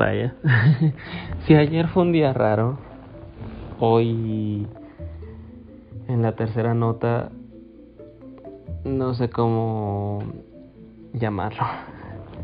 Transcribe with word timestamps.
Vaya. 0.00 0.34
si 1.46 1.54
ayer 1.54 1.86
fue 1.88 2.04
un 2.04 2.12
día 2.12 2.32
raro, 2.32 2.78
hoy 3.80 4.66
en 6.08 6.22
la 6.22 6.32
tercera 6.32 6.72
nota 6.72 7.30
no 8.84 9.12
sé 9.12 9.28
cómo 9.28 10.22
llamarlo. 11.12 11.64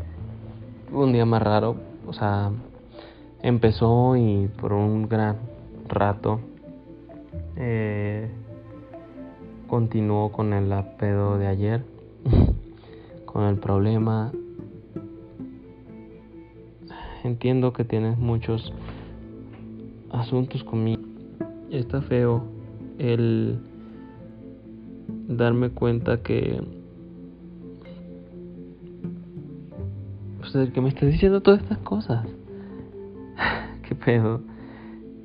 Un 0.91 1.13
día 1.13 1.25
más 1.25 1.41
raro, 1.41 1.77
o 2.05 2.13
sea, 2.13 2.51
empezó 3.41 4.15
y 4.15 4.47
por 4.61 4.73
un 4.73 5.09
gran 5.09 5.37
rato 5.87 6.39
eh, 7.55 8.29
continuó 9.67 10.31
con 10.31 10.53
el 10.53 10.71
apedo 10.71 11.39
de 11.39 11.47
ayer, 11.47 11.83
con 13.25 13.45
el 13.45 13.57
problema. 13.57 14.31
Entiendo 17.27 17.73
que 17.73 17.83
tienes 17.83 18.17
muchos 18.17 18.73
asuntos 20.11 20.63
conmigo. 20.63 21.01
Está 21.69 22.01
feo 22.01 22.45
el 22.97 23.59
darme 25.27 25.71
cuenta 25.71 26.23
que 26.23 26.61
pues 30.39 30.55
el 30.55 30.71
que 30.71 30.79
me 30.79 30.87
estás 30.87 31.11
diciendo 31.11 31.41
todas 31.41 31.61
estas 31.61 31.79
cosas. 31.79 32.25
Qué 33.89 33.93
pedo. 33.93 34.39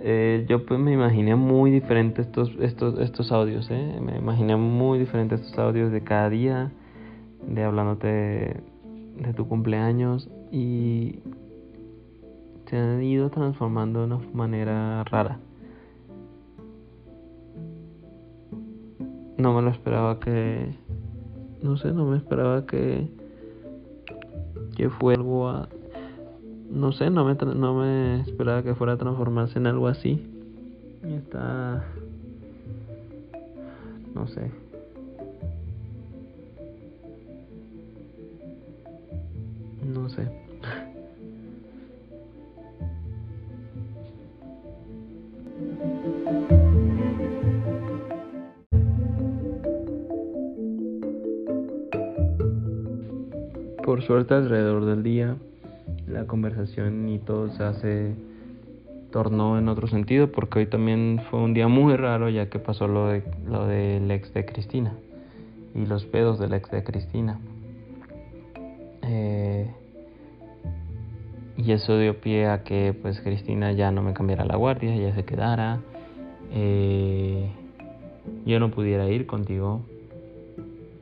Eh, 0.00 0.44
yo 0.48 0.66
pues 0.66 0.80
me 0.80 0.92
imaginé 0.92 1.36
muy 1.36 1.70
diferente 1.70 2.22
estos 2.22 2.50
estos 2.60 2.98
estos 2.98 3.30
audios 3.30 3.70
eh. 3.70 4.00
Me 4.04 4.18
imaginé 4.18 4.56
muy 4.56 4.98
diferente 4.98 5.36
estos 5.36 5.56
audios 5.56 5.92
de 5.92 6.02
cada 6.02 6.28
día 6.28 6.72
de 7.46 7.62
hablándote 7.62 8.10
de 8.10 9.34
tu 9.36 9.46
cumpleaños 9.46 10.28
y 10.50 11.20
se 12.72 12.78
han 12.78 13.02
ido 13.02 13.28
transformando 13.28 14.00
de 14.00 14.06
una 14.06 14.18
manera 14.32 15.04
rara. 15.04 15.38
No 19.36 19.52
me 19.52 19.60
lo 19.60 19.68
esperaba 19.68 20.18
que 20.18 20.74
no 21.62 21.76
sé 21.76 21.92
no 21.92 22.06
me 22.06 22.16
esperaba 22.16 22.64
que 22.64 23.10
que 24.74 24.88
fue 24.88 25.16
algo 25.16 25.50
a, 25.50 25.68
no 26.70 26.92
sé 26.92 27.10
no 27.10 27.26
me 27.26 27.34
no 27.34 27.74
me 27.74 28.22
esperaba 28.22 28.62
que 28.62 28.74
fuera 28.74 28.94
a 28.94 28.96
transformarse 28.96 29.58
en 29.58 29.66
algo 29.66 29.86
así. 29.86 30.26
Y 31.06 31.12
está 31.12 31.84
no 34.14 34.26
sé 34.28 34.61
Por 53.92 54.00
suerte 54.00 54.32
alrededor 54.32 54.86
del 54.86 55.02
día 55.02 55.36
la 56.06 56.26
conversación 56.26 57.10
y 57.10 57.18
todo 57.18 57.50
se 57.50 57.62
hace 57.62 58.14
tornó 59.10 59.58
en 59.58 59.68
otro 59.68 59.86
sentido 59.86 60.32
porque 60.32 60.60
hoy 60.60 60.66
también 60.66 61.20
fue 61.28 61.40
un 61.40 61.52
día 61.52 61.68
muy 61.68 61.94
raro 61.96 62.30
ya 62.30 62.48
que 62.48 62.58
pasó 62.58 62.88
lo 62.88 63.08
de 63.08 63.22
lo 63.46 63.66
del 63.66 64.10
ex 64.10 64.32
de 64.32 64.46
Cristina 64.46 64.94
y 65.74 65.84
los 65.84 66.06
pedos 66.06 66.38
del 66.38 66.54
ex 66.54 66.70
de 66.70 66.82
Cristina. 66.82 67.38
Eh, 69.02 69.70
y 71.58 71.72
eso 71.72 71.98
dio 71.98 72.18
pie 72.18 72.46
a 72.46 72.64
que 72.64 72.94
pues 72.94 73.20
Cristina 73.20 73.72
ya 73.72 73.90
no 73.90 74.00
me 74.00 74.14
cambiara 74.14 74.46
la 74.46 74.56
guardia 74.56 74.96
ya 74.96 75.14
se 75.14 75.26
quedara. 75.26 75.80
Eh, 76.50 77.46
yo 78.46 78.58
no 78.58 78.70
pudiera 78.70 79.06
ir 79.10 79.26
contigo 79.26 79.82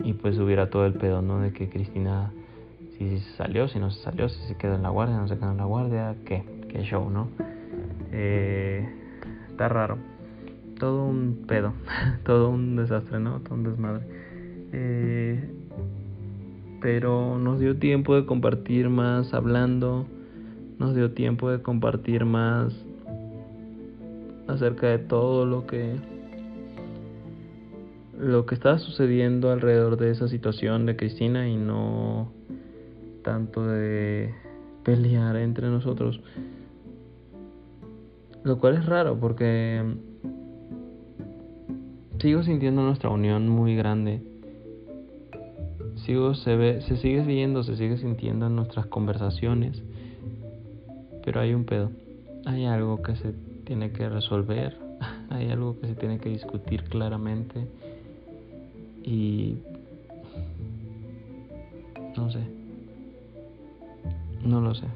y 0.03 0.15
pues 0.15 0.37
hubiera 0.41 0.71
todo 0.71 0.87
el 0.87 0.95
pedo 0.95 1.23
no 1.23 1.39
de 1.39 1.53
que 1.53 1.69
Cristina 1.69 2.33
si 3.01 3.19
se 3.19 3.37
salió, 3.39 3.67
si 3.67 3.79
no 3.79 3.91
se 3.91 4.03
salió, 4.03 4.29
si 4.29 4.39
se 4.47 4.57
quedó 4.57 4.75
en 4.75 4.83
la 4.83 4.91
guardia, 4.91 5.17
no 5.17 5.27
se 5.27 5.39
quedó 5.39 5.53
en 5.53 5.57
la 5.57 5.65
guardia, 5.65 6.17
qué, 6.27 6.45
qué 6.69 6.83
show, 6.83 7.09
¿no? 7.09 7.29
Eh, 8.13 8.87
está 9.49 9.71
raro. 9.71 9.97
Todo 10.79 11.07
un 11.07 11.45
pedo, 11.49 11.73
todo 12.27 12.51
un 12.51 12.77
desastre, 12.77 13.19
¿no? 13.19 13.41
Todo 13.41 13.55
un 13.55 13.65
desmadre. 13.65 14.05
Eh, 14.73 15.51
pero 16.83 17.39
nos 17.39 17.59
dio 17.59 17.79
tiempo 17.79 18.15
de 18.17 18.27
compartir 18.27 18.91
más 18.91 19.33
hablando, 19.33 20.07
nos 20.79 20.95
dio 20.95 21.13
tiempo 21.13 21.51
de 21.51 21.63
compartir 21.63 22.27
más 22.27 22.75
acerca 24.47 24.89
de 24.89 24.99
todo 24.99 25.47
lo 25.47 25.67
que 25.67 25.95
lo 28.19 28.45
que 28.45 28.55
estaba 28.55 28.79
sucediendo 28.79 29.51
alrededor 29.51 29.97
de 29.97 30.11
esa 30.11 30.29
situación 30.29 30.85
de 30.85 30.97
Cristina 30.97 31.49
y 31.49 31.57
no 31.57 32.31
tanto 33.23 33.67
de 33.67 34.35
pelear 34.85 35.37
entre 35.37 35.69
nosotros. 35.69 36.21
Lo 38.43 38.59
cual 38.59 38.77
es 38.77 38.87
raro 38.87 39.19
porque 39.19 39.83
sigo 42.19 42.43
sintiendo 42.43 42.83
nuestra 42.83 43.11
unión 43.11 43.49
muy 43.49 43.77
grande. 43.77 44.23
Sigo, 45.97 46.35
se, 46.35 46.57
ve, 46.57 46.81
se 46.83 46.97
sigue 46.97 47.23
viendo, 47.23 47.63
se 47.63 47.77
sigue 47.77 47.99
sintiendo 47.99 48.47
en 48.47 48.57
nuestras 48.57 48.87
conversaciones. 48.87 49.83
Pero 51.25 51.41
hay 51.41 51.53
un 51.53 51.65
pedo. 51.65 51.91
Hay 52.47 52.65
algo 52.65 53.03
que 53.03 53.17
se 53.17 53.35
tiene 53.65 53.93
que 53.93 54.09
resolver. 54.09 54.77
Hay 55.31 55.51
algo 55.51 55.79
que 55.79 55.87
se 55.87 55.95
tiene 55.95 56.19
que 56.19 56.31
discutir 56.31 56.85
claramente. 56.85 57.67
Y... 59.05 59.59
No 62.17 62.31
sé. 62.31 62.60
No 64.45 64.61
lo 64.61 64.75
sé. 64.75 64.87